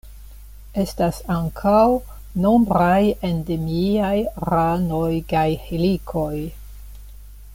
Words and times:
Estas 0.83 1.17
ankaŭ 1.33 1.81
nombraj 2.45 3.03
endemiaj 3.29 4.15
ranoj 4.51 5.13
kaj 5.35 5.47
helikoj. 5.69 6.35